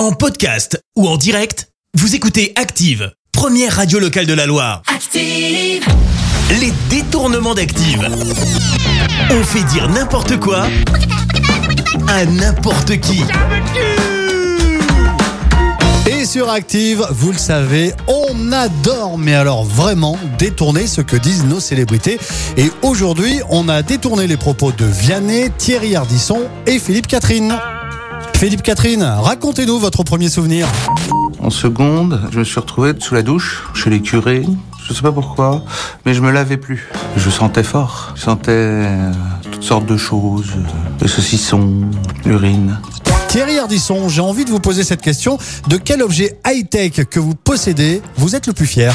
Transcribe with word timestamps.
En 0.00 0.12
podcast 0.12 0.82
ou 0.96 1.06
en 1.06 1.18
direct, 1.18 1.68
vous 1.92 2.14
écoutez 2.14 2.54
Active, 2.56 3.12
première 3.32 3.76
radio 3.76 3.98
locale 3.98 4.24
de 4.24 4.32
la 4.32 4.46
Loire. 4.46 4.80
Active. 4.86 5.84
Les 6.58 6.72
détournements 6.88 7.54
d'Active. 7.54 8.08
On 9.28 9.44
fait 9.44 9.62
dire 9.64 9.90
n'importe 9.90 10.40
quoi 10.40 10.68
à 12.08 12.24
n'importe 12.24 12.98
qui. 13.00 13.22
Et 16.06 16.24
sur 16.24 16.48
Active, 16.48 17.04
vous 17.10 17.32
le 17.32 17.38
savez, 17.38 17.92
on 18.08 18.52
adore, 18.52 19.18
mais 19.18 19.34
alors 19.34 19.64
vraiment, 19.64 20.18
détourner 20.38 20.86
ce 20.86 21.02
que 21.02 21.16
disent 21.16 21.44
nos 21.44 21.60
célébrités. 21.60 22.18
Et 22.56 22.70
aujourd'hui, 22.80 23.42
on 23.50 23.68
a 23.68 23.82
détourné 23.82 24.26
les 24.26 24.38
propos 24.38 24.72
de 24.72 24.86
Vianney, 24.86 25.50
Thierry 25.58 25.94
Ardisson 25.94 26.48
et 26.66 26.78
Philippe 26.78 27.06
Catherine. 27.06 27.54
Philippe 28.40 28.62
Catherine, 28.62 29.02
racontez-nous 29.02 29.78
votre 29.78 30.02
premier 30.02 30.30
souvenir. 30.30 30.66
En 31.40 31.50
seconde, 31.50 32.22
je 32.32 32.38
me 32.38 32.44
suis 32.44 32.58
retrouvé 32.58 32.94
sous 32.98 33.14
la 33.14 33.20
douche, 33.20 33.64
chez 33.74 33.90
les 33.90 34.00
curés. 34.00 34.46
Je 34.88 34.94
sais 34.94 35.02
pas 35.02 35.12
pourquoi, 35.12 35.62
mais 36.06 36.14
je 36.14 36.22
me 36.22 36.30
lavais 36.30 36.56
plus. 36.56 36.88
Je 37.18 37.28
sentais 37.28 37.62
fort. 37.62 38.14
Je 38.16 38.22
sentais 38.22 38.50
euh, 38.50 39.12
toutes 39.52 39.62
sortes 39.62 39.84
de 39.84 39.98
choses. 39.98 40.52
euh, 40.56 40.62
Le 41.02 41.06
saucisson, 41.06 41.82
l'urine. 42.24 42.80
Thierry 43.28 43.58
Ardisson, 43.58 44.08
j'ai 44.08 44.22
envie 44.22 44.46
de 44.46 44.50
vous 44.50 44.58
poser 44.58 44.84
cette 44.84 45.02
question. 45.02 45.36
De 45.68 45.76
quel 45.76 46.00
objet 46.02 46.38
high-tech 46.46 47.04
que 47.10 47.20
vous 47.20 47.34
possédez, 47.34 48.00
vous 48.16 48.36
êtes 48.36 48.46
le 48.46 48.54
plus 48.54 48.66
fier? 48.66 48.94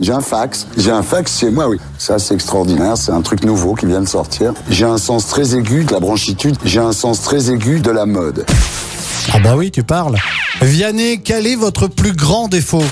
J'ai 0.00 0.12
un 0.12 0.20
fax. 0.20 0.66
J'ai 0.76 0.90
un 0.90 1.02
fax 1.02 1.38
chez 1.38 1.50
moi, 1.50 1.68
oui. 1.68 1.78
Ça, 1.98 2.18
c'est 2.18 2.34
extraordinaire. 2.34 2.96
C'est 2.96 3.12
un 3.12 3.22
truc 3.22 3.44
nouveau 3.44 3.74
qui 3.74 3.86
vient 3.86 4.00
de 4.00 4.08
sortir. 4.08 4.52
J'ai 4.68 4.84
un 4.84 4.98
sens 4.98 5.26
très 5.26 5.54
aigu 5.54 5.84
de 5.84 5.92
la 5.92 6.00
branchitude. 6.00 6.56
J'ai 6.64 6.80
un 6.80 6.92
sens 6.92 7.22
très 7.22 7.50
aigu 7.50 7.80
de 7.80 7.90
la 7.90 8.04
mode. 8.04 8.44
Ah 9.32 9.38
bah 9.38 9.56
oui, 9.56 9.70
tu 9.70 9.82
parles. 9.82 10.16
Vianney, 10.60 11.20
quel 11.22 11.46
est 11.46 11.56
votre 11.56 11.88
plus 11.88 12.12
grand 12.12 12.48
défaut? 12.48 12.84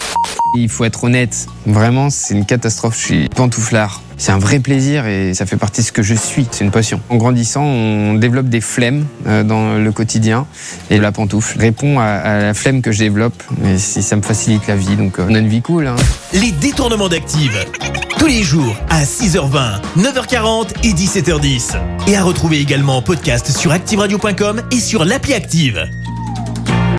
Il 0.57 0.69
faut 0.69 0.85
être 0.85 1.03
honnête, 1.05 1.49
vraiment 1.67 2.11
c'est 2.11 2.35
une 2.35 2.47
catastrophe, 2.47 2.97
je 2.97 3.05
suis 3.05 3.29
pantouflard. 3.29 4.03
C'est 4.17 4.31
un 4.31 4.39
vrai 4.39 4.61
plaisir 4.61 5.07
et 5.07 5.35
ça 5.35 5.47
fait 5.47 5.57
partie 5.57 5.81
de 5.81 5.87
ce 5.87 5.91
que 5.91 6.03
je 6.03 6.15
suis, 6.15 6.47
c'est 6.53 6.63
une 6.63 6.71
passion. 6.71 7.01
En 7.09 7.17
grandissant, 7.17 7.65
on 7.65 8.15
développe 8.15 8.49
des 8.49 8.61
flemmes 8.61 9.05
euh, 9.27 9.43
dans 9.43 9.77
le 9.77 9.91
quotidien 9.91 10.47
et 10.91 10.99
la 10.99 11.11
pantoufle 11.11 11.59
répond 11.59 11.99
à, 11.99 12.39
la 12.39 12.55
flemme 12.55 12.83
que 12.83 12.93
je 12.93 13.01
développe 13.01 13.43
et 13.65 13.79
ça 13.79 14.15
me 14.15 14.23
facilite 14.23 14.69
la 14.69 14.77
vie, 14.77 14.95
donc 14.95 15.19
euh, 15.19 15.27
on 15.29 15.35
a 15.35 15.39
une 15.39 15.49
vie 15.49 15.63
cool. 15.63 15.89
Hein. 15.89 15.97
Les 16.33 16.53
détournements 16.53 17.09
d'Active. 17.09 17.59
Tous 18.19 18.27
les 18.27 18.45
jours 18.45 18.77
à 18.91 19.03
6h20, 19.03 19.81
9h40 19.99 20.69
et 20.85 20.93
17h10. 20.93 21.77
Et 22.07 22.17
à 22.17 22.23
retrouver 22.23 22.61
également 22.61 22.99
en 22.99 23.03
podcast 23.03 23.51
sur 23.51 23.73
ActiveRadio.com 23.73 24.63
et 24.71 24.79
sur 24.79 25.05
l'appli 25.05 25.35
Active. 25.35 25.89